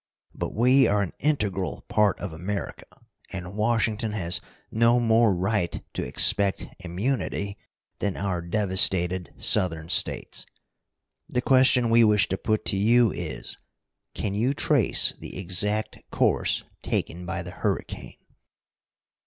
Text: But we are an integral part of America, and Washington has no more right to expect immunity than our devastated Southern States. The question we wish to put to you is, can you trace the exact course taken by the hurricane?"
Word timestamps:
But 0.33 0.55
we 0.55 0.87
are 0.87 1.03
an 1.03 1.13
integral 1.19 1.83
part 1.87 2.17
of 2.19 2.33
America, 2.33 2.87
and 3.31 3.55
Washington 3.55 4.13
has 4.13 4.41
no 4.71 4.99
more 4.99 5.35
right 5.35 5.79
to 5.93 6.03
expect 6.03 6.67
immunity 6.79 7.59
than 7.99 8.17
our 8.17 8.41
devastated 8.41 9.31
Southern 9.37 9.89
States. 9.89 10.43
The 11.29 11.43
question 11.43 11.91
we 11.91 12.03
wish 12.03 12.27
to 12.29 12.37
put 12.39 12.65
to 12.65 12.77
you 12.77 13.11
is, 13.11 13.59
can 14.15 14.33
you 14.33 14.55
trace 14.55 15.13
the 15.19 15.37
exact 15.37 15.99
course 16.09 16.63
taken 16.81 17.27
by 17.27 17.43
the 17.43 17.51
hurricane?" 17.51 18.17